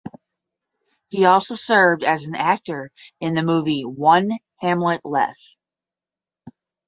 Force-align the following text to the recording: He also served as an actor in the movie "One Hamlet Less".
He 1.09 1.25
also 1.25 1.53
served 1.53 2.03
as 2.03 2.23
an 2.23 2.33
actor 2.33 2.91
in 3.19 3.35
the 3.35 3.43
movie 3.43 3.85
"One 3.85 4.31
Hamlet 4.55 5.01
Less". 5.03 5.37